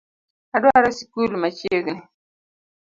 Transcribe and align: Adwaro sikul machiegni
Adwaro 0.55 0.87
sikul 0.97 1.31
machiegni 1.41 1.93